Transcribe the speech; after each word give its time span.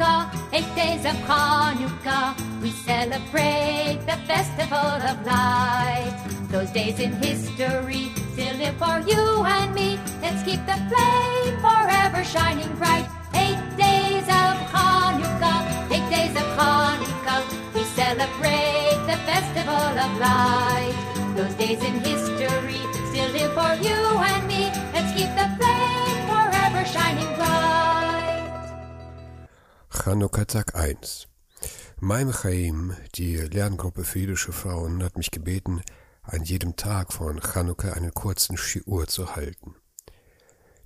Hanukkah, 0.00 0.32
eight 0.54 0.74
days 0.74 1.04
of 1.04 1.16
Hanukkah, 1.28 2.32
we 2.62 2.70
celebrate 2.70 4.00
the 4.06 4.16
festival 4.24 4.78
of 4.78 5.26
light. 5.26 6.16
Those 6.48 6.70
days 6.70 6.98
in 6.98 7.12
history 7.12 8.08
still 8.32 8.56
live 8.56 8.76
for 8.76 9.04
you 9.06 9.44
and 9.44 9.74
me. 9.74 9.98
Let's 10.22 10.42
keep 10.42 10.64
the 10.64 10.78
flame 10.88 11.56
forever 11.60 12.24
shining 12.24 12.72
bright. 12.76 13.06
Eight 13.34 13.60
days 13.76 14.24
of 14.24 14.56
Hanukkah, 14.72 15.68
eight 15.92 16.08
days 16.08 16.34
of 16.34 16.48
Hanukkah, 16.56 17.44
we 17.74 17.84
celebrate 17.84 19.00
the 19.04 19.18
festival 19.28 19.92
of 20.00 20.10
light. 20.18 20.96
Those 21.36 21.54
days 21.54 21.82
in 21.84 22.00
history 22.00 22.80
still 23.12 23.30
live 23.36 23.52
for 23.52 23.74
you 23.84 24.09
Chanukka 30.10 30.44
Tag 30.44 30.74
1 30.74 31.28
Maim 32.00 32.32
Chaim, 32.32 32.96
die 33.14 33.36
Lerngruppe 33.36 34.02
für 34.02 34.18
jüdische 34.18 34.50
Frauen, 34.50 35.04
hat 35.04 35.16
mich 35.16 35.30
gebeten, 35.30 35.82
an 36.22 36.42
jedem 36.42 36.74
Tag 36.74 37.12
von 37.12 37.40
Chanukka 37.40 37.92
einen 37.92 38.12
kurzen 38.12 38.56
Shiur 38.56 39.06
zu 39.06 39.36
halten. 39.36 39.76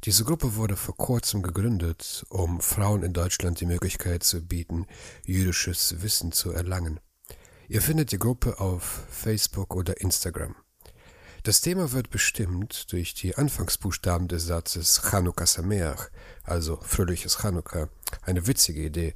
Diese 0.04 0.24
Gruppe 0.24 0.56
wurde 0.56 0.76
vor 0.76 0.94
kurzem 0.94 1.40
gegründet, 1.42 2.26
um 2.28 2.60
Frauen 2.60 3.02
in 3.02 3.14
Deutschland 3.14 3.60
die 3.60 3.66
Möglichkeit 3.66 4.24
zu 4.24 4.46
bieten, 4.46 4.84
jüdisches 5.24 6.02
Wissen 6.02 6.30
zu 6.30 6.50
erlangen. 6.50 7.00
Ihr 7.66 7.80
findet 7.80 8.12
die 8.12 8.18
Gruppe 8.18 8.60
auf 8.60 9.06
Facebook 9.08 9.74
oder 9.74 10.02
Instagram. 10.02 10.54
Das 11.44 11.60
Thema 11.60 11.92
wird 11.92 12.08
bestimmt 12.08 12.90
durch 12.90 13.12
die 13.12 13.34
Anfangsbuchstaben 13.36 14.28
des 14.28 14.46
Satzes 14.46 15.02
Chanukka 15.10 15.44
Sameach, 15.44 16.08
also 16.42 16.78
fröhliches 16.80 17.42
Chanukka, 17.42 17.90
eine 18.22 18.46
witzige 18.46 18.82
Idee. 18.82 19.12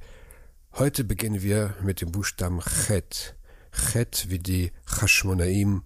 Heute 0.73 1.03
beginnen 1.03 1.41
wir 1.41 1.73
mit 1.81 2.01
dem 2.01 2.11
Buchstaben 2.11 2.61
Chet, 2.61 3.35
Chet 3.71 4.27
wie 4.29 4.37
die 4.37 4.71
Chashmonaim 4.85 5.81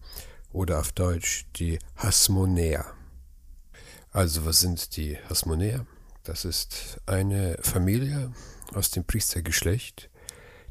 oder 0.52 0.82
auf 0.82 0.92
Deutsch 0.92 1.46
die 1.56 1.80
Hasmonäer. 1.96 2.94
Also 4.12 4.46
was 4.46 4.60
sind 4.60 4.98
die 4.98 5.18
Hasmonäer? 5.30 5.86
Das 6.26 6.44
ist 6.44 7.00
eine 7.06 7.58
Familie 7.62 8.34
aus 8.74 8.92
dem 8.92 9.06
Priestergeschlecht, 9.06 10.10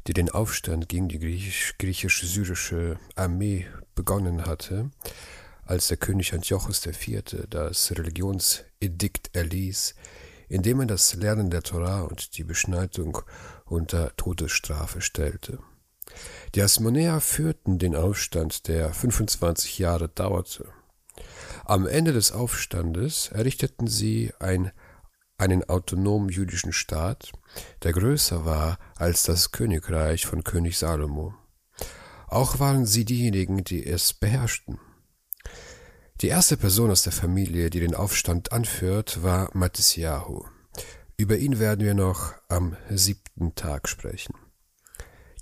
die 0.05 0.13
den 0.13 0.29
Aufstand 0.29 0.87
gegen 0.87 1.09
die 1.09 1.17
griechisch- 1.17 1.73
griechisch-syrische 1.79 2.99
Armee 3.15 3.65
begonnen 3.95 4.45
hatte, 4.45 4.91
als 5.65 5.87
der 5.87 5.97
König 5.97 6.33
Antiochus 6.33 6.85
IV. 6.85 7.47
das 7.49 7.91
Religionsedikt 7.91 9.35
erließ, 9.35 9.95
indem 10.49 10.81
er 10.81 10.85
das 10.87 11.13
Lernen 11.15 11.49
der 11.49 11.63
Torah 11.63 12.01
und 12.01 12.37
die 12.37 12.43
Beschneidung 12.43 13.19
unter 13.65 14.15
Todesstrafe 14.15 15.01
stellte. 15.01 15.59
Die 16.53 16.61
Hasmonäer 16.61 17.21
führten 17.21 17.79
den 17.79 17.95
Aufstand, 17.95 18.67
der 18.67 18.93
25 18.93 19.79
Jahre 19.79 20.09
dauerte. 20.09 20.67
Am 21.65 21.87
Ende 21.87 22.13
des 22.13 22.31
Aufstandes 22.31 23.29
errichteten 23.29 23.87
sie 23.87 24.33
ein, 24.39 24.71
einen 25.37 25.63
autonomen 25.63 26.29
jüdischen 26.29 26.73
Staat, 26.73 27.31
der 27.83 27.93
größer 27.93 28.45
war 28.45 28.77
als 28.95 29.23
das 29.23 29.51
Königreich 29.51 30.25
von 30.25 30.43
König 30.43 30.77
Salomo. 30.77 31.33
Auch 32.27 32.59
waren 32.59 32.85
sie 32.85 33.05
diejenigen, 33.05 33.63
die 33.63 33.85
es 33.85 34.13
beherrschten. 34.13 34.79
Die 36.23 36.29
erste 36.29 36.55
Person 36.55 36.89
aus 36.89 37.01
der 37.03 37.11
Familie, 37.11 37.69
die 37.69 37.81
den 37.81 37.95
Aufstand 37.95 38.53
anführt, 38.53 39.23
war 39.23 39.49
Matisyahu. 39.51 40.45
Über 41.17 41.35
ihn 41.35 41.59
werden 41.59 41.83
wir 41.83 41.95
noch 41.95 42.33
am 42.47 42.77
siebten 42.89 43.55
Tag 43.55 43.89
sprechen. 43.89 44.33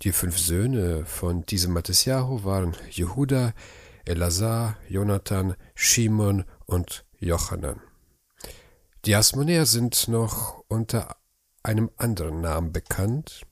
Die 0.01 0.11
fünf 0.11 0.39
Söhne 0.39 1.05
von 1.05 1.45
diesem 1.45 1.73
Matisyahu 1.73 2.45
waren 2.45 2.75
Jehuda, 2.89 3.53
Elazar, 4.05 4.75
Jonathan, 4.89 5.53
Shimon 5.75 6.45
und 6.65 7.05
Jochanan. 7.19 7.79
Die 9.05 9.13
Asmonäer 9.13 9.67
sind 9.67 10.07
noch 10.07 10.63
unter 10.67 11.15
einem 11.61 11.91
anderen 11.97 12.41
Namen 12.41 12.73
bekannt, 12.73 13.45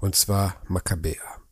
und 0.00 0.16
zwar 0.16 0.60
Makkabäer. 0.66 1.45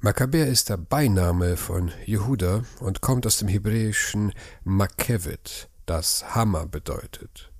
Makkabäer 0.00 0.46
ist 0.46 0.68
der 0.68 0.76
Beiname 0.76 1.56
von 1.56 1.90
Jehuda 2.04 2.62
und 2.80 3.00
kommt 3.00 3.26
aus 3.26 3.38
dem 3.38 3.48
hebräischen 3.48 4.32
Makkevit, 4.62 5.70
das 5.86 6.34
Hammer 6.34 6.66
bedeutet. 6.66 7.50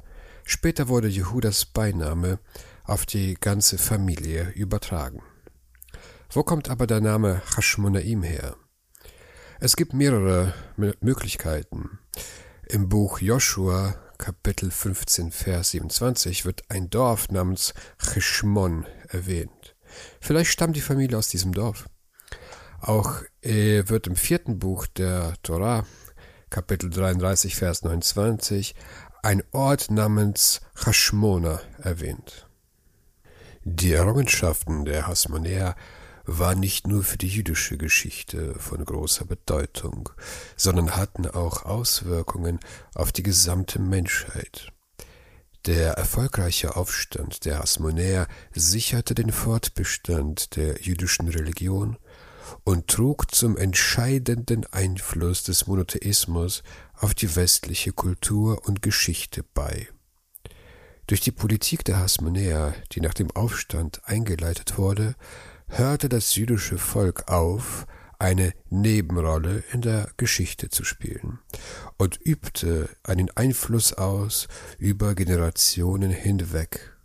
Später 0.44 0.88
wurde 0.88 1.08
Jehudas 1.08 1.64
Beiname 1.64 2.38
auf 2.84 3.06
die 3.06 3.34
ganze 3.34 3.78
Familie 3.78 4.50
übertragen. 4.50 5.22
Wo 6.30 6.42
kommt 6.42 6.68
aber 6.68 6.86
der 6.86 7.00
Name 7.00 7.40
Hashmonaim 7.56 8.22
her? 8.22 8.56
Es 9.58 9.74
gibt 9.74 9.94
mehrere 9.94 10.52
Möglichkeiten. 11.00 11.98
Im 12.68 12.90
Buch 12.90 13.20
Joshua, 13.20 13.94
Kapitel 14.18 14.70
15, 14.70 15.32
Vers 15.32 15.70
27, 15.70 16.44
wird 16.44 16.64
ein 16.68 16.90
Dorf 16.90 17.30
namens 17.30 17.72
Cheshmon 17.98 18.84
erwähnt. 19.08 19.74
Vielleicht 20.20 20.50
stammt 20.50 20.76
die 20.76 20.82
Familie 20.82 21.16
aus 21.16 21.28
diesem 21.28 21.52
Dorf. 21.52 21.88
Auch 22.80 23.22
äh, 23.42 23.84
wird 23.86 24.06
im 24.06 24.16
vierten 24.16 24.58
Buch 24.58 24.86
der 24.86 25.34
Torah, 25.42 25.84
Kapitel 26.50 26.90
33, 26.90 27.56
Vers 27.56 27.82
29, 27.82 28.74
ein 29.22 29.42
Ort 29.52 29.90
namens 29.90 30.60
Chashmona 30.74 31.60
erwähnt. 31.82 32.48
Die 33.64 33.92
Errungenschaften 33.92 34.84
der 34.84 35.08
Hasmonäer 35.08 35.74
waren 36.24 36.60
nicht 36.60 36.86
nur 36.86 37.02
für 37.02 37.18
die 37.18 37.28
jüdische 37.28 37.76
Geschichte 37.76 38.54
von 38.58 38.84
großer 38.84 39.24
Bedeutung, 39.24 40.10
sondern 40.56 40.96
hatten 40.96 41.26
auch 41.26 41.64
Auswirkungen 41.64 42.60
auf 42.94 43.10
die 43.12 43.22
gesamte 43.22 43.80
Menschheit. 43.80 44.72
Der 45.66 45.94
erfolgreiche 45.94 46.76
Aufstand 46.76 47.44
der 47.44 47.58
Hasmonäer 47.58 48.28
sicherte 48.52 49.14
den 49.16 49.32
Fortbestand 49.32 50.54
der 50.54 50.80
jüdischen 50.80 51.28
Religion 51.28 51.96
und 52.64 52.88
trug 52.88 53.34
zum 53.34 53.56
entscheidenden 53.56 54.64
Einfluss 54.72 55.42
des 55.42 55.66
Monotheismus 55.66 56.62
auf 56.94 57.14
die 57.14 57.34
westliche 57.36 57.92
Kultur 57.92 58.66
und 58.66 58.82
Geschichte 58.82 59.44
bei. 59.54 59.88
Durch 61.06 61.20
die 61.20 61.32
Politik 61.32 61.84
der 61.84 61.98
Hasmonäer, 61.98 62.74
die 62.92 63.00
nach 63.00 63.14
dem 63.14 63.30
Aufstand 63.30 64.00
eingeleitet 64.04 64.76
wurde, 64.76 65.14
hörte 65.68 66.08
das 66.08 66.34
jüdische 66.34 66.78
Volk 66.78 67.30
auf, 67.30 67.86
eine 68.18 68.52
Nebenrolle 68.70 69.62
in 69.72 69.82
der 69.82 70.10
Geschichte 70.16 70.68
zu 70.70 70.84
spielen 70.84 71.38
und 71.98 72.18
übte 72.24 72.88
einen 73.02 73.30
Einfluss 73.36 73.92
aus 73.92 74.48
über 74.78 75.14
Generationen 75.14 76.10
hinweg. 76.10 76.96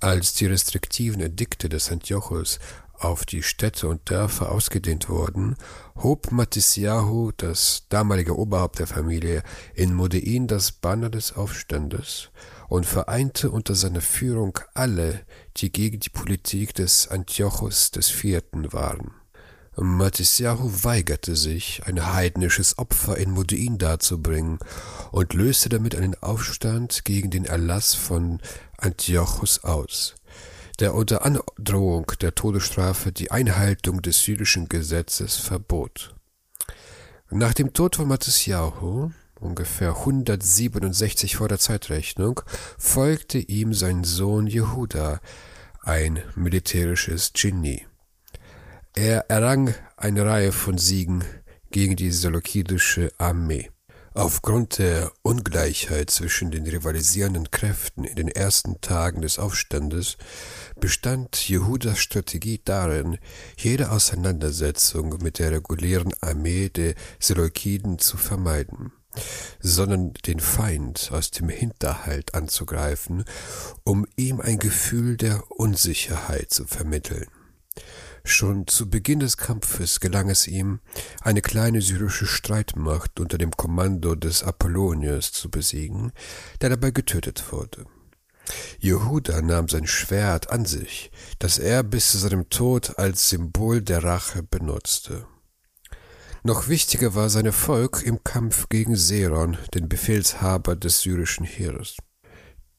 Als 0.00 0.34
die 0.34 0.46
restriktiven 0.46 1.20
Edikte 1.20 1.68
des 1.68 1.90
Antiochus 1.90 2.58
auf 2.98 3.24
die 3.24 3.42
Städte 3.42 3.88
und 3.88 4.10
Dörfer 4.10 4.50
ausgedehnt 4.52 5.08
wurden, 5.08 5.56
hob 5.96 6.32
Matisyahu, 6.32 7.32
das 7.36 7.86
damalige 7.88 8.36
Oberhaupt 8.38 8.78
der 8.78 8.86
Familie, 8.86 9.42
in 9.74 9.94
Modein 9.94 10.46
das 10.46 10.72
Banner 10.72 11.10
des 11.10 11.36
Aufstandes 11.36 12.30
und 12.68 12.86
vereinte 12.86 13.50
unter 13.50 13.74
seiner 13.74 14.00
Führung 14.00 14.58
alle, 14.74 15.20
die 15.56 15.70
gegen 15.70 16.00
die 16.00 16.10
Politik 16.10 16.74
des 16.74 17.08
Antiochus 17.08 17.90
IV. 17.94 18.42
waren. 18.52 19.12
Matisyahu 19.76 20.84
weigerte 20.84 21.34
sich, 21.34 21.82
ein 21.86 22.12
heidnisches 22.12 22.78
Opfer 22.78 23.16
in 23.18 23.32
Modein 23.32 23.76
darzubringen 23.76 24.60
und 25.10 25.34
löste 25.34 25.68
damit 25.68 25.96
einen 25.96 26.14
Aufstand 26.22 27.04
gegen 27.04 27.30
den 27.30 27.44
Erlass 27.44 27.94
von 27.94 28.40
Antiochus 28.78 29.64
aus 29.64 30.14
der 30.80 30.94
unter 30.94 31.24
Androhung 31.24 32.06
der 32.20 32.34
Todesstrafe 32.34 33.12
die 33.12 33.30
Einhaltung 33.30 34.02
des 34.02 34.26
jüdischen 34.26 34.68
Gesetzes 34.68 35.36
verbot. 35.36 36.14
Nach 37.30 37.54
dem 37.54 37.72
Tod 37.72 37.96
von 37.96 38.08
Matisyahu, 38.08 39.10
ungefähr 39.40 39.96
167 39.98 41.36
vor 41.36 41.48
der 41.48 41.58
Zeitrechnung, 41.58 42.40
folgte 42.78 43.38
ihm 43.38 43.74
sein 43.74 44.04
Sohn 44.04 44.46
Jehuda, 44.46 45.20
ein 45.82 46.22
militärisches 46.34 47.32
Genie. 47.32 47.86
Er 48.94 49.30
errang 49.30 49.74
eine 49.96 50.24
Reihe 50.24 50.52
von 50.52 50.78
Siegen 50.78 51.24
gegen 51.70 51.96
die 51.96 52.12
seleukidische 52.12 53.10
Armee. 53.18 53.70
Aufgrund 54.16 54.78
der 54.78 55.10
Ungleichheit 55.22 56.08
zwischen 56.08 56.52
den 56.52 56.64
rivalisierenden 56.68 57.50
Kräften 57.50 58.04
in 58.04 58.14
den 58.14 58.28
ersten 58.28 58.80
Tagen 58.80 59.22
des 59.22 59.40
Aufstandes 59.40 60.18
bestand 60.78 61.36
Jehudas 61.36 61.98
Strategie 61.98 62.60
darin, 62.64 63.18
jede 63.56 63.90
Auseinandersetzung 63.90 65.18
mit 65.20 65.40
der 65.40 65.50
regulären 65.50 66.14
Armee 66.20 66.68
der 66.68 66.94
Seleukiden 67.18 67.98
zu 67.98 68.16
vermeiden. 68.16 68.92
sondern 69.60 70.12
den 70.26 70.40
Feind 70.40 71.10
aus 71.12 71.30
dem 71.30 71.48
Hinterhalt 71.48 72.34
anzugreifen, 72.34 73.24
um 73.84 74.06
ihm 74.16 74.40
ein 74.40 74.58
Gefühl 74.58 75.16
der 75.16 75.52
Unsicherheit 75.52 76.50
zu 76.50 76.64
vermitteln. 76.64 77.28
Schon 78.26 78.66
zu 78.66 78.88
Beginn 78.88 79.20
des 79.20 79.36
Kampfes 79.36 80.00
gelang 80.00 80.30
es 80.30 80.48
ihm, 80.48 80.80
eine 81.20 81.42
kleine 81.42 81.82
syrische 81.82 82.26
Streitmacht 82.26 83.20
unter 83.20 83.36
dem 83.36 83.50
Kommando 83.50 84.14
des 84.14 84.42
Apollonius 84.42 85.30
zu 85.32 85.50
besiegen, 85.50 86.12
der 86.62 86.70
dabei 86.70 86.90
getötet 86.90 87.52
wurde. 87.52 87.84
Jehuda 88.78 89.42
nahm 89.42 89.68
sein 89.68 89.86
Schwert 89.86 90.50
an 90.50 90.64
sich, 90.64 91.10
das 91.38 91.58
er 91.58 91.82
bis 91.82 92.12
zu 92.12 92.18
seinem 92.18 92.48
Tod 92.48 92.98
als 92.98 93.28
Symbol 93.28 93.82
der 93.82 94.02
Rache 94.04 94.42
benutzte. 94.42 95.26
Noch 96.42 96.68
wichtiger 96.68 97.14
war 97.14 97.30
sein 97.30 97.46
Erfolg 97.46 98.02
im 98.04 98.22
Kampf 98.24 98.68
gegen 98.68 98.96
Seron, 98.96 99.56
den 99.74 99.88
Befehlshaber 99.88 100.76
des 100.76 101.00
syrischen 101.00 101.46
Heeres. 101.46 101.96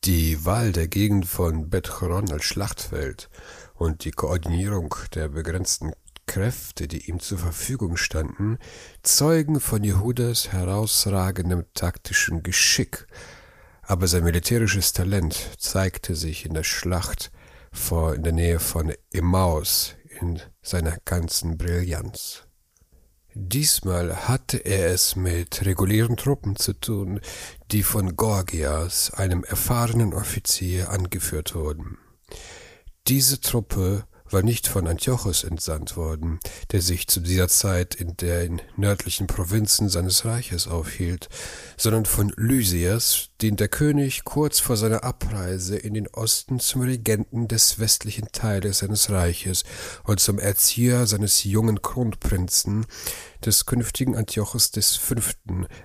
Die 0.06 0.46
Wahl 0.46 0.72
der 0.72 0.88
Gegend 0.88 1.25
von 1.25 1.72
Bet 1.72 2.00
Horon 2.00 2.31
als 2.31 2.44
Schlachtfeld 2.44 3.28
und 3.74 4.06
die 4.06 4.12
Koordinierung 4.12 4.94
der 5.16 5.30
begrenzten 5.30 5.94
Kräfte, 6.28 6.88
die 6.88 7.10
ihm 7.10 7.19
zur 7.19 7.40
Verfügung 7.40 7.98
standen, 7.98 8.60
zeugen 9.02 9.60
von 9.60 9.84
Jehudas 9.84 10.52
herausragendem 10.52 11.66
taktischen 11.74 12.44
Geschick, 12.44 13.07
aber 13.81 14.07
sein 14.07 14.24
militärisches 14.24 14.94
Talent 14.94 15.50
zeigte 15.57 16.16
sich 16.16 16.46
in 16.46 16.54
der 16.54 16.63
Schlacht 16.63 17.31
vor 17.72 18.13
in 18.13 18.22
der 18.22 18.34
Nähe 18.34 18.60
von 18.60 18.94
Emmaus 19.12 19.96
in 20.22 20.40
seiner 20.62 20.98
ganzen 21.04 21.58
Brillanz. 21.58 22.45
Diesmal 23.38 24.30
hatte 24.30 24.60
er 24.60 24.94
es 24.94 25.18
mit 25.18 25.66
regulären 25.66 26.16
Truppen 26.16 26.56
zu 26.56 26.72
tun, 26.72 27.20
die 27.70 27.84
von 27.84 28.16
Gorgias, 28.16 29.12
einem 29.12 29.44
erfahrenen 29.44 30.14
Offizier, 30.14 30.90
angeführt 30.90 31.54
wurden. 31.54 31.98
Diese 33.10 33.42
Truppe 33.42 34.06
war 34.30 34.42
nicht 34.42 34.68
von 34.68 34.88
Antiochos 34.88 35.44
entsandt 35.44 35.98
worden, 35.98 36.39
der 36.72 36.81
sich 36.81 37.07
zu 37.07 37.19
dieser 37.19 37.48
Zeit 37.48 37.95
in 37.95 38.18
den 38.18 38.62
nördlichen 38.75 39.27
Provinzen 39.27 39.89
seines 39.89 40.25
Reiches 40.25 40.68
aufhielt, 40.68 41.30
sondern 41.77 42.06
von 42.06 42.33
Lysias, 42.36 43.30
den 43.42 43.56
der 43.56 43.68
König 43.68 44.24
kurz 44.24 44.60
vor 44.60 44.77
seiner 44.77 45.04
Abreise 45.04 45.77
in 45.77 45.94
den 45.94 46.07
Osten 46.07 46.60
zum 46.60 46.81
Regenten 46.81 47.48
des 47.48 47.80
westlichen 47.80 48.30
Teiles 48.31 48.80
seines 48.80 49.10
Reiches 49.10 49.63
und 50.04 50.19
zum 50.19 50.39
Erzieher 50.39 51.06
seines 51.07 51.44
jungen 51.44 51.81
Kronprinzen, 51.81 52.86
des 53.45 53.66
künftigen 53.66 54.16
Antiochos 54.16 54.72
V. 55.00 55.16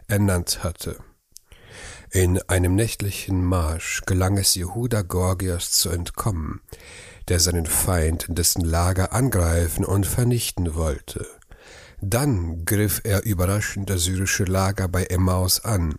ernannt 0.09 0.65
hatte. 0.65 0.99
In 2.13 2.41
einem 2.49 2.75
nächtlichen 2.75 3.45
Marsch 3.45 4.03
gelang 4.05 4.37
es 4.37 4.57
Jehuda 4.57 5.03
Gorgias 5.03 5.71
zu 5.71 5.91
entkommen, 5.91 6.61
der 7.31 7.41
seinen 7.41 7.65
Feind 7.65 8.29
in 8.29 8.35
dessen 8.35 8.65
Lager 8.65 9.13
angreifen 9.13 9.85
und 9.85 10.07
vernichten 10.07 10.75
wollte. 10.75 11.27
Dann 12.03 12.65
griff 12.65 13.01
er 13.05 13.25
überraschend 13.25 13.89
das 13.89 14.05
syrische 14.05 14.45
Lager 14.45 14.89
bei 14.89 15.05
Emmaus 15.05 15.65
an, 15.65 15.95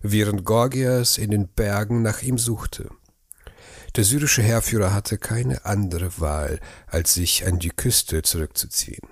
während 0.00 0.44
Gorgias 0.44 1.18
in 1.18 1.30
den 1.30 1.48
Bergen 1.48 2.02
nach 2.02 2.22
ihm 2.22 2.38
suchte. 2.38 2.88
Der 3.96 4.04
syrische 4.04 4.42
Heerführer 4.42 4.94
hatte 4.94 5.18
keine 5.18 5.64
andere 5.64 6.18
Wahl, 6.18 6.60
als 6.86 7.14
sich 7.14 7.46
an 7.46 7.58
die 7.58 7.70
Küste 7.70 8.22
zurückzuziehen. 8.22 9.08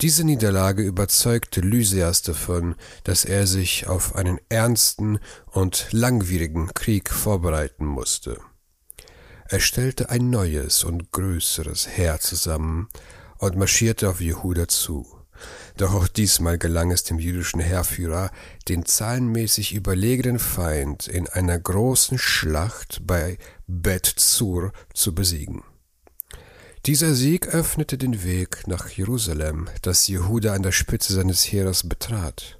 Diese 0.00 0.24
Niederlage 0.24 0.82
überzeugte 0.82 1.60
Lysias 1.60 2.22
davon, 2.22 2.74
dass 3.04 3.24
er 3.24 3.46
sich 3.46 3.86
auf 3.86 4.16
einen 4.16 4.40
ernsten 4.48 5.20
und 5.46 5.86
langwierigen 5.92 6.74
Krieg 6.74 7.10
vorbereiten 7.10 7.86
musste. 7.86 8.38
Er 9.48 9.60
stellte 9.60 10.10
ein 10.10 10.30
neues 10.30 10.84
und 10.84 11.12
größeres 11.12 11.88
Heer 11.88 12.18
zusammen 12.20 12.88
und 13.38 13.56
marschierte 13.56 14.08
auf 14.08 14.20
Jehuda 14.20 14.68
zu. 14.68 15.06
Doch 15.76 15.92
auch 15.92 16.08
diesmal 16.08 16.58
gelang 16.58 16.92
es 16.92 17.02
dem 17.02 17.18
jüdischen 17.18 17.60
Heerführer, 17.60 18.30
den 18.68 18.86
zahlenmäßig 18.86 19.74
überlegenen 19.74 20.38
Feind 20.38 21.08
in 21.08 21.28
einer 21.28 21.58
großen 21.58 22.18
Schlacht 22.18 23.02
bei 23.06 23.38
Bet 23.66 24.06
Zur 24.06 24.72
zu 24.94 25.14
besiegen. 25.14 25.62
Dieser 26.86 27.14
Sieg 27.14 27.48
öffnete 27.48 27.98
den 27.98 28.24
Weg 28.24 28.66
nach 28.66 28.88
Jerusalem, 28.88 29.68
das 29.82 30.06
Jehuda 30.06 30.54
an 30.54 30.62
der 30.62 30.72
Spitze 30.72 31.14
seines 31.14 31.44
Heeres 31.44 31.88
betrat. 31.88 32.58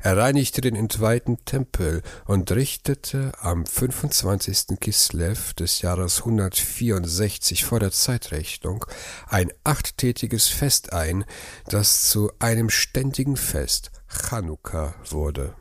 Er 0.00 0.16
reinigte 0.16 0.60
den 0.60 0.76
entweihten 0.76 1.44
Tempel 1.44 2.02
und 2.24 2.50
richtete 2.52 3.32
am 3.40 3.66
25. 3.66 4.78
Kislev 4.80 5.54
des 5.54 5.82
Jahres 5.82 6.20
164 6.20 7.64
vor 7.64 7.80
der 7.80 7.90
Zeitrechnung 7.90 8.84
ein 9.26 9.52
achttätiges 9.64 10.48
Fest 10.48 10.92
ein, 10.92 11.24
das 11.66 12.10
zu 12.10 12.30
einem 12.38 12.70
ständigen 12.70 13.36
Fest 13.36 13.90
Chanukka 14.08 14.94
wurde. 15.10 15.54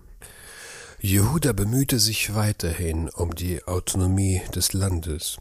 Jehuda 0.99 1.53
bemühte 1.53 1.99
sich 1.99 2.33
weiterhin 2.33 3.09
um 3.09 3.35
die 3.35 3.63
Autonomie 3.65 4.41
des 4.55 4.73
Landes. 4.73 5.37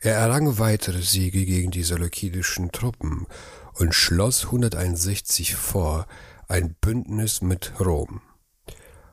Er 0.00 0.14
errang 0.14 0.58
weitere 0.58 1.02
Siege 1.02 1.44
gegen 1.44 1.70
die 1.70 1.82
seleukidischen 1.82 2.70
Truppen 2.70 3.26
und 3.74 3.94
schloss 3.94 4.46
161 4.46 5.54
vor, 5.54 6.06
ein 6.48 6.74
Bündnis 6.80 7.42
mit 7.42 7.72
Rom. 7.80 8.20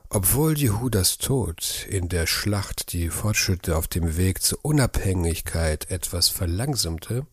Obwohl 0.08 0.56
Jehudas 0.56 1.18
Tod 1.18 1.86
in 1.88 2.08
der 2.08 2.26
Schlacht 2.26 2.92
die 2.92 3.08
Fortschritte 3.08 3.76
auf 3.76 3.88
dem 3.88 4.16
Weg 4.16 4.42
zur 4.42 4.58
Unabhängigkeit 4.62 5.90
etwas 5.90 6.28
verlangsamte, 6.28 7.26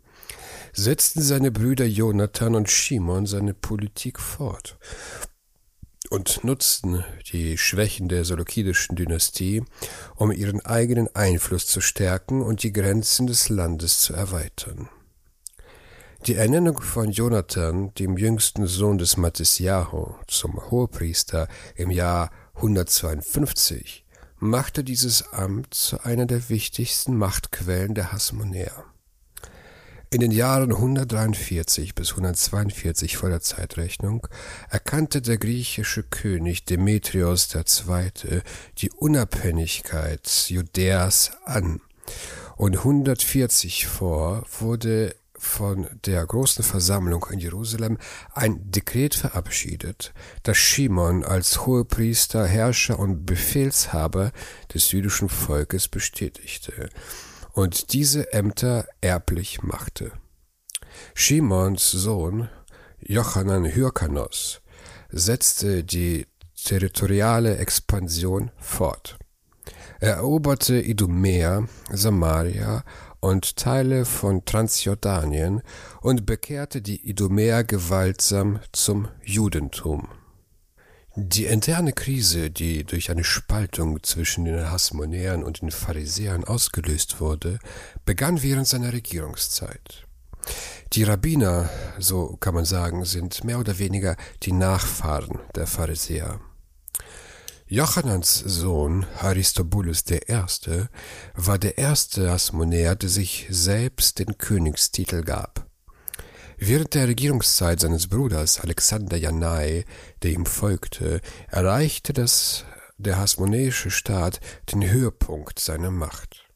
setzten 0.73 1.21
seine 1.21 1.51
Brüder 1.51 1.85
Jonathan 1.85 2.55
und 2.55 2.69
Shimon 2.69 3.25
seine 3.25 3.53
Politik 3.53 4.19
fort 4.19 4.77
und 6.11 6.43
nutzten 6.43 7.05
die 7.31 7.57
Schwächen 7.57 8.09
der 8.09 8.25
seleukidischen 8.25 8.95
Dynastie, 8.95 9.63
um 10.15 10.31
ihren 10.31 10.59
eigenen 10.59 11.07
Einfluss 11.15 11.67
zu 11.67 11.79
stärken 11.79 12.41
und 12.41 12.63
die 12.63 12.73
Grenzen 12.73 13.27
des 13.27 13.47
Landes 13.47 14.01
zu 14.01 14.13
erweitern. 14.13 14.89
Die 16.27 16.35
Ernennung 16.35 16.79
von 16.79 17.09
Jonathan, 17.09 17.95
dem 17.95 18.15
jüngsten 18.15 18.67
Sohn 18.67 18.99
des 18.99 19.17
Matisyahu, 19.17 20.13
zum 20.27 20.69
Hohepriester 20.69 21.47
im 21.75 21.89
Jahr 21.89 22.29
152 22.53 24.05
machte 24.37 24.83
dieses 24.83 25.33
Amt 25.33 25.73
zu 25.73 26.03
einer 26.03 26.27
der 26.27 26.47
wichtigsten 26.49 27.17
Machtquellen 27.17 27.95
der 27.95 28.11
Hasmonäer. 28.11 28.85
In 30.11 30.19
den 30.19 30.29
Jahren 30.29 30.71
143 30.71 31.95
bis 31.95 32.11
142 32.11 33.17
vor 33.17 33.29
der 33.29 33.41
Zeitrechnung 33.41 34.27
erkannte 34.69 35.23
der 35.23 35.39
griechische 35.39 36.03
König 36.03 36.65
Demetrios 36.65 37.49
II. 37.55 38.41
die 38.77 38.91
Unabhängigkeit 38.91 40.27
Judäas 40.49 41.31
an 41.45 41.81
und 42.57 42.77
140 42.77 43.87
vor 43.87 44.45
wurde 44.59 45.15
von 45.41 45.87
der 46.05 46.23
großen 46.23 46.63
Versammlung 46.63 47.25
in 47.31 47.39
Jerusalem 47.39 47.97
ein 48.33 48.69
Dekret 48.69 49.15
verabschiedet, 49.15 50.13
das 50.43 50.57
Shimon 50.57 51.23
als 51.25 51.65
Hohepriester, 51.65 52.45
Herrscher 52.45 52.99
und 52.99 53.25
Befehlshaber 53.25 54.31
des 54.71 54.91
jüdischen 54.91 55.29
Volkes 55.29 55.87
bestätigte 55.87 56.89
und 57.53 57.91
diese 57.93 58.31
Ämter 58.33 58.85
erblich 59.01 59.63
machte. 59.63 60.11
Shimons 61.15 61.89
Sohn 61.89 62.47
Jochanan 62.99 63.65
Hyrkanos 63.65 64.61
setzte 65.09 65.83
die 65.83 66.27
territoriale 66.63 67.57
Expansion 67.57 68.51
fort. 68.57 69.17
Er 69.99 70.15
eroberte 70.17 70.79
Idumea, 70.79 71.67
Samaria 71.91 72.83
und 73.21 73.55
Teile 73.55 74.03
von 74.03 74.43
Transjordanien 74.43 75.61
und 76.01 76.25
bekehrte 76.25 76.81
die 76.81 77.07
Idumäer 77.09 77.63
gewaltsam 77.63 78.59
zum 78.73 79.07
Judentum. 79.23 80.09
Die 81.15 81.45
interne 81.45 81.93
Krise, 81.93 82.51
die 82.51 82.83
durch 82.83 83.11
eine 83.11 83.23
Spaltung 83.23 84.01
zwischen 84.01 84.45
den 84.45 84.71
Hasmonäern 84.71 85.43
und 85.43 85.61
den 85.61 85.71
Pharisäern 85.71 86.43
ausgelöst 86.43 87.19
wurde, 87.19 87.59
begann 88.05 88.41
während 88.41 88.67
seiner 88.67 88.93
Regierungszeit. 88.93 90.07
Die 90.93 91.03
Rabbiner, 91.03 91.69
so 91.99 92.37
kann 92.37 92.53
man 92.53 92.65
sagen, 92.65 93.05
sind 93.05 93.43
mehr 93.43 93.59
oder 93.59 93.77
weniger 93.77 94.15
die 94.43 94.51
Nachfahren 94.51 95.39
der 95.55 95.67
Pharisäer. 95.67 96.39
Jochanans 97.73 98.37
Sohn 98.45 99.05
Aristobulus 99.17 100.03
I. 100.11 100.19
war 101.35 101.57
der 101.57 101.77
erste 101.77 102.29
Asmonäer, 102.29 102.95
der 102.95 103.07
sich 103.07 103.47
selbst 103.49 104.19
den 104.19 104.37
Königstitel 104.37 105.23
gab. 105.23 105.67
Während 106.57 106.95
der 106.95 107.07
Regierungszeit 107.07 107.79
seines 107.79 108.09
Bruders 108.09 108.59
Alexander 108.59 109.15
Janai, 109.15 109.85
der 110.21 110.31
ihm 110.31 110.45
folgte, 110.45 111.21
erreichte 111.47 112.11
das, 112.11 112.65
der 112.97 113.17
hasmonäische 113.17 113.89
Staat 113.89 114.41
den 114.73 114.83
Höhepunkt 114.91 115.57
seiner 115.57 115.91
Macht. 115.91 116.49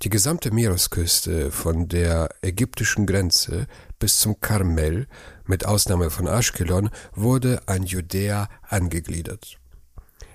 Die 0.00 0.08
gesamte 0.08 0.52
Meeresküste 0.52 1.50
von 1.50 1.86
der 1.86 2.30
ägyptischen 2.40 3.04
Grenze 3.04 3.66
bis 3.98 4.20
zum 4.20 4.40
Karmel, 4.40 5.06
mit 5.44 5.66
Ausnahme 5.66 6.08
von 6.08 6.26
Aschkelon, 6.26 6.88
wurde 7.12 7.60
an 7.66 7.82
Judäa 7.82 8.48
angegliedert. 8.62 9.60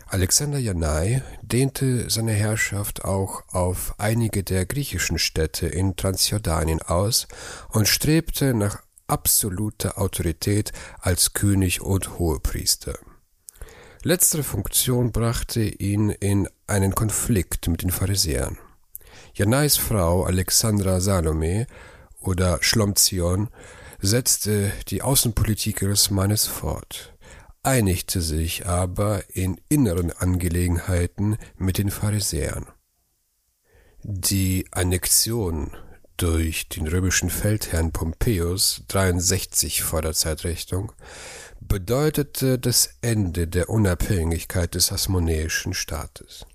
Alexander 0.07 0.59
Janai 0.59 1.23
dehnte 1.41 2.09
seine 2.09 2.31
Herrschaft 2.31 3.03
auch 3.03 3.43
auf 3.51 3.95
einige 3.97 4.43
der 4.43 4.65
griechischen 4.65 5.17
Städte 5.17 5.67
in 5.67 5.95
Transjordanien 5.95 6.81
aus 6.81 7.27
und 7.69 7.87
strebte 7.87 8.53
nach 8.53 8.83
absoluter 9.07 9.97
Autorität 9.97 10.71
als 11.01 11.33
König 11.33 11.81
und 11.81 12.19
Hohepriester. 12.19 12.97
Letztere 14.03 14.43
Funktion 14.43 15.11
brachte 15.11 15.61
ihn 15.61 16.11
in 16.11 16.47
einen 16.67 16.93
Konflikt 16.93 17.67
mit 17.67 17.81
den 17.81 17.89
Pharisäern. 17.89 18.59
Janais 19.33 19.77
Frau 19.77 20.23
Alexandra 20.23 21.01
Salome 21.01 21.65
oder 22.19 22.59
Schlomzion 22.61 23.49
setzte 23.99 24.71
die 24.89 25.01
Außenpolitik 25.01 25.81
ihres 25.81 26.11
Mannes 26.11 26.45
fort 26.45 27.14
einigte 27.65 28.21
sich 28.21 28.67
aber 28.67 29.23
in 29.29 29.59
inneren 29.69 30.11
Angelegenheiten 30.11 31.37
mit 31.57 31.77
den 31.77 31.89
Pharisäern. 31.89 32.67
Die 34.03 34.67
Annexion 34.71 35.75
durch 36.17 36.69
den 36.69 36.87
römischen 36.87 37.29
Feldherrn 37.29 37.91
Pompeius 37.91 38.83
63 38.87 39.83
vor 39.83 40.01
der 40.01 40.13
Zeitrechnung 40.13 40.91
bedeutete 41.59 42.59
das 42.59 42.97
Ende 43.01 43.47
der 43.47 43.69
Unabhängigkeit 43.69 44.75
des 44.75 44.91
hasmonäischen 44.91 45.73
Staates. 45.73 46.45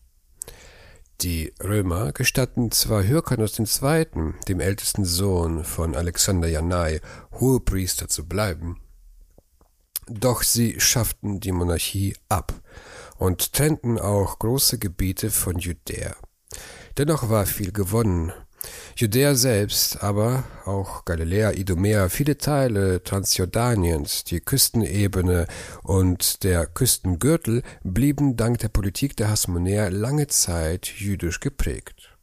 Die 1.21 1.53
Römer 1.63 2.13
gestatten 2.13 2.71
zwar 2.71 3.03
Hyrkanus 3.03 3.59
II., 3.59 4.07
dem 4.49 4.61
ältesten 4.61 5.05
Sohn 5.05 5.65
von 5.65 5.95
Alexander 5.95 6.49
Janai, 6.49 7.01
Hohepriester 7.33 8.09
zu 8.09 8.27
bleiben, 8.27 8.81
doch 10.11 10.43
sie 10.43 10.81
schafften 10.81 11.41
die 11.41 11.53
Monarchie 11.53 12.17
ab 12.29 12.53
und 13.19 13.53
trennten 13.53 13.99
auch 13.99 14.39
große 14.39 14.79
Gebiete 14.79 15.31
von 15.31 15.59
Judäa. 15.59 16.17
Dennoch 16.99 17.29
war 17.29 17.47
viel 17.47 17.73
gewonnen. 17.73 18.33
Judäa 18.97 19.35
selbst, 19.35 20.03
aber 20.03 20.45
auch 20.67 21.05
Galiläa, 21.05 21.53
Idumea, 21.53 22.09
viele 22.09 22.37
Teile 22.37 23.03
Transjordaniens, 23.03 24.25
die 24.25 24.41
Küstenebene 24.41 25.47
und 25.83 26.45
der 26.45 26.67
Küstengürtel 26.67 27.63
blieben 27.83 28.37
dank 28.37 28.59
der 28.59 28.69
Politik 28.69 29.17
der 29.17 29.31
Hasmonäer 29.31 29.91
lange 29.91 30.27
Zeit 30.27 30.87
jüdisch 30.87 31.41
geprägt. 31.41 32.17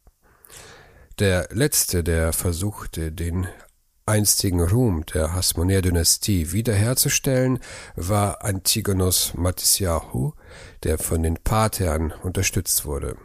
Der 1.18 1.48
letzte, 1.50 2.04
der 2.04 2.32
versuchte, 2.32 3.10
den 3.10 3.48
einstigen 4.08 4.60
Ruhm 4.60 5.04
der 5.06 5.34
Hasmonäer-Dynastie 5.34 6.52
wiederherzustellen, 6.52 7.60
war 7.94 8.44
Antigonos 8.44 9.34
Matisyahu, 9.34 10.32
der 10.82 10.98
von 10.98 11.22
den 11.22 11.36
Parthern 11.36 12.12
unterstützt 12.22 12.86
wurde. 12.86 13.16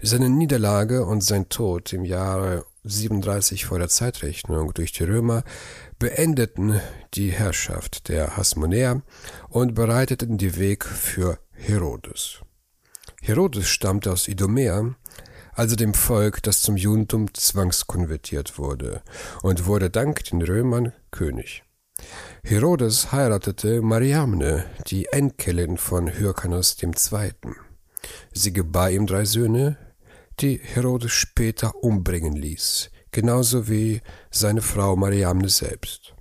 Seine 0.00 0.30
Niederlage 0.30 1.04
und 1.04 1.22
sein 1.22 1.48
Tod 1.48 1.92
im 1.92 2.04
Jahre 2.04 2.64
37 2.84 3.64
vor 3.64 3.78
der 3.78 3.88
Zeitrechnung 3.88 4.72
durch 4.74 4.92
die 4.92 5.04
Römer 5.04 5.42
beendeten 5.98 6.80
die 7.14 7.30
Herrschaft 7.30 8.08
der 8.08 8.36
Hasmonäer 8.36 9.02
und 9.48 9.74
bereiteten 9.74 10.38
die 10.38 10.58
Weg 10.58 10.84
für 10.84 11.38
Herodes. 11.52 12.40
Herodes 13.22 13.68
stammte 13.68 14.12
aus 14.12 14.28
Idomea, 14.28 14.94
also 15.54 15.76
dem 15.76 15.94
Volk, 15.94 16.42
das 16.42 16.62
zum 16.62 16.76
Judentum 16.76 17.32
zwangskonvertiert 17.32 18.58
wurde, 18.58 19.02
und 19.42 19.66
wurde 19.66 19.90
dank 19.90 20.24
den 20.24 20.42
Römern 20.42 20.92
König. 21.10 21.62
Herodes 22.42 23.12
heiratete 23.12 23.80
Mariamne, 23.80 24.64
die 24.88 25.06
Enkelin 25.06 25.78
von 25.78 26.12
Hyrkanus 26.12 26.76
II. 26.82 27.32
Sie 28.32 28.52
gebar 28.52 28.90
ihm 28.90 29.06
drei 29.06 29.24
Söhne, 29.24 29.78
die 30.40 30.60
Herodes 30.62 31.12
später 31.12 31.82
umbringen 31.82 32.34
ließ, 32.34 32.90
genauso 33.12 33.68
wie 33.68 34.00
seine 34.30 34.60
Frau 34.60 34.96
Mariamne 34.96 35.48
selbst. 35.48 36.14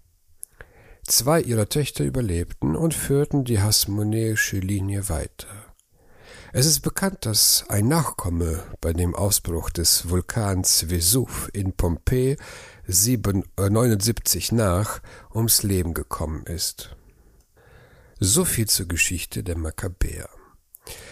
Zwei 1.06 1.42
ihrer 1.42 1.68
Töchter 1.68 2.06
überlebten 2.06 2.76
und 2.76 2.94
führten 2.94 3.44
die 3.44 3.60
hasmonäische 3.60 4.60
Linie 4.60 5.10
weiter. 5.10 5.63
Es 6.56 6.68
ist 6.68 6.82
bekannt, 6.82 7.26
dass 7.26 7.66
ein 7.68 7.88
Nachkomme 7.88 8.64
bei 8.80 8.94
dem 8.94 9.16
Ausbruch 9.16 9.72
des 9.72 10.10
Vulkans 10.10 10.88
Vesuv 10.88 11.50
in 11.52 11.74
Pompeji 11.74 12.38
79 12.86 14.52
nach 14.52 15.02
ums 15.34 15.64
Leben 15.64 15.96
gekommen 15.96 16.44
ist. 16.46 16.96
So 18.20 18.46
viel 18.46 18.68
zur 18.68 18.88
Geschichte 18.88 19.44
der 19.44 19.58
Makkabäer. 19.58 20.30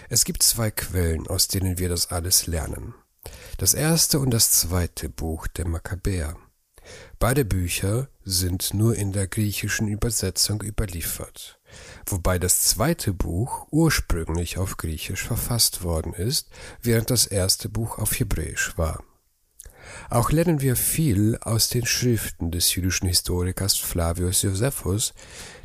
Es 0.10 0.26
gibt 0.26 0.44
zwei 0.44 0.70
Quellen, 0.70 1.26
aus 1.26 1.48
denen 1.48 1.80
wir 1.80 1.90
das 1.90 2.12
alles 2.12 2.46
lernen. 2.46 2.94
Das 3.58 3.74
erste 3.74 4.20
und 4.20 4.30
das 4.30 4.52
zweite 4.52 5.10
Buch 5.10 5.48
der 5.48 5.68
Makkabäer. 5.68 6.38
Beide 7.18 7.46
Bücher 7.46 8.10
sind 8.24 8.76
nur 8.76 8.94
in 8.94 9.12
der 9.12 9.26
griechischen 9.26 9.88
Übersetzung 9.88 10.62
überliefert 10.62 11.60
wobei 12.06 12.40
das 12.40 12.62
zweite 12.62 13.14
Buch 13.14 13.68
ursprünglich 13.72 14.58
auf 14.58 14.78
Griechisch 14.78 15.24
verfasst 15.24 15.84
worden 15.84 16.14
ist, 16.14 16.50
während 16.82 17.10
das 17.10 17.26
erste 17.26 17.70
Buch 17.70 17.98
auf 17.98 18.20
Hebräisch 18.20 18.78
war. 18.78 19.04
Auch 20.10 20.32
lernen 20.32 20.62
wir 20.62 20.76
viel 20.76 21.38
aus 21.42 21.70
den 21.70 21.86
Schriften 21.86 22.52
des 22.52 22.76
jüdischen 22.76 23.08
Historikers 23.08 23.78
Flavius 23.78 24.42
Josephus, 24.42 25.14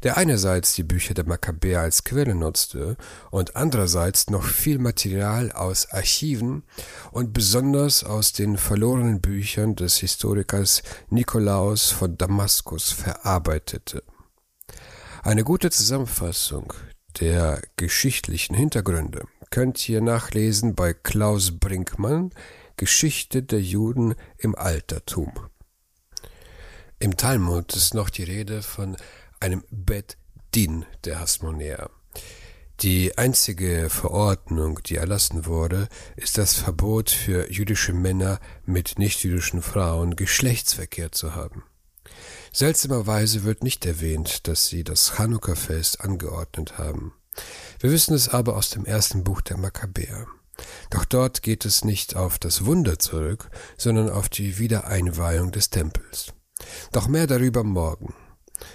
der 0.03 0.17
einerseits 0.17 0.75
die 0.75 0.83
Bücher 0.83 1.15
der 1.15 1.27
Makkabäer 1.27 1.81
als 1.81 2.05
Quelle 2.05 2.35
nutzte 2.35 2.97
und 3.31 3.57
andererseits 3.57 4.31
noch 4.31 4.45
viel 4.45 4.79
Material 4.79 5.53
aus 5.53 5.91
Archiven 5.91 6.63
und 7.11 7.33
besonders 7.33 8.05
aus 8.05 8.33
den 8.33 8.57
verlorenen 8.57 9.21
Büchern 9.21 9.75
des 9.75 9.99
Historikers 9.99 10.83
Nikolaus 11.11 11.91
von 11.91 12.17
Damaskus 12.17 12.93
verarbeitete. 12.93 14.03
Eine 15.27 15.43
gute 15.43 15.73
Zusammenfassung 15.73 16.73
der 17.19 17.61
geschichtlichen 17.75 18.55
Hintergründe 18.55 19.27
könnt 19.51 19.89
ihr 19.89 20.01
nachlesen 20.01 20.77
bei 20.77 20.95
Klaus 20.95 21.59
Brinkmann 21.59 22.31
Geschichte 22.77 23.43
der 23.43 23.61
Juden 23.61 24.15
im 24.39 24.55
Altertum. 24.55 25.33
Im 27.01 27.17
Talmud 27.17 27.75
ist 27.75 27.93
noch 27.93 28.09
die 28.09 28.23
Rede 28.23 28.63
von 28.63 28.97
einem 29.41 29.65
Bet 29.69 30.17
Din 30.55 30.85
der 31.05 31.19
Hasmonäer. 31.19 31.91
Die 32.79 33.19
einzige 33.19 33.91
Verordnung, 33.91 34.79
die 34.85 34.95
erlassen 34.95 35.45
wurde, 35.45 35.89
ist 36.15 36.39
das 36.39 36.55
Verbot 36.55 37.11
für 37.11 37.51
jüdische 37.51 37.95
Männer 37.95 38.39
mit 38.65 38.97
nichtjüdischen 39.01 39.61
Frauen 39.61 40.15
Geschlechtsverkehr 40.15 41.11
zu 41.11 41.35
haben. 41.35 41.65
Seltsamerweise 42.57 43.45
wird 43.45 43.63
nicht 43.63 43.85
erwähnt, 43.85 44.49
dass 44.49 44.69
sie 44.69 44.83
das 44.83 45.13
Chanukka-Fest 45.15 46.01
angeordnet 46.01 46.79
haben. 46.79 47.13
Wir 47.81 47.91
wissen 47.91 48.15
es 48.15 48.31
aber 48.31 48.57
aus 48.57 48.71
dem 48.71 48.87
ersten 48.87 49.25
Buch 49.25 49.43
der 49.43 49.59
Makkabäer. 49.59 50.27
Doch 50.89 51.05
dort 51.05 51.43
geht 51.43 51.67
es 51.67 51.85
nicht 51.85 52.17
auf 52.17 52.39
das 52.39 52.65
Wunder 52.65 52.99
zurück, 52.99 53.51
sondern 53.77 54.09
auf 54.09 54.31
die 54.31 54.59
Wiedereinweihung 54.59 55.53
des 55.53 55.69
Tempels. 55.69 56.33
Doch 56.93 57.09
mehr 57.09 57.27
darüber 57.27 57.63
morgen. 57.63 58.15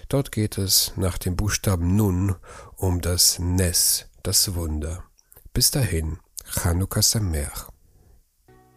Dort 0.09 0.31
geht 0.31 0.59
es 0.59 0.93
nach 0.95 1.17
dem 1.17 1.35
Buchstaben 1.35 1.95
Nun 1.95 2.35
um 2.75 3.01
das 3.01 3.39
Nes, 3.39 4.05
das 4.21 4.53
Wunder. 4.53 5.05
Bis 5.53 5.71
dahin, 5.71 6.19
Chanukka 6.45 7.01
Sameach. 7.01 7.71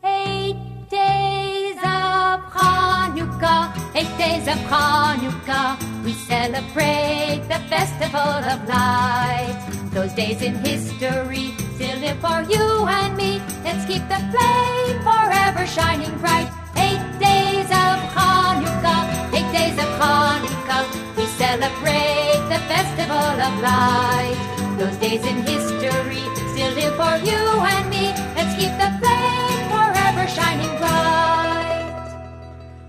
eight 0.03 0.64
of 4.55 4.61
Hanukkah, 4.71 5.75
we 6.05 6.13
celebrate 6.13 7.43
the 7.49 7.59
festival 7.67 8.39
of 8.53 8.59
light. 8.69 9.59
Those 9.91 10.13
days 10.13 10.43
in 10.43 10.55
history 10.55 11.51
still 11.75 11.99
live 11.99 12.19
for 12.23 12.39
you 12.53 12.65
and 12.87 13.17
me. 13.17 13.43
Let's 13.65 13.85
keep 13.91 14.05
the 14.07 14.21
flame 14.31 14.99
forever 15.03 15.67
shining 15.67 16.15
bright. 16.23 16.49
Eight 16.77 17.03
days 17.19 17.69
of 17.85 17.97
Hanukkah, 18.15 19.03
eight 19.35 19.51
days 19.59 19.77
of 19.85 19.91
Hanukkah, 19.99 20.85
we 21.17 21.27
celebrate 21.35 22.43
the 22.53 22.61
festival 22.71 23.35
of 23.47 23.53
light. 23.71 24.39
Those 24.79 24.97
days 24.99 25.23
in 25.31 25.39
history 25.51 26.23
still 26.53 26.73
live 26.79 26.95
for 27.01 27.15
you 27.29 27.43
and 27.75 27.91
me. 27.91 28.07
Let's 28.37 28.55
keep 28.55 28.73
the 28.79 28.91
flame 29.01 29.24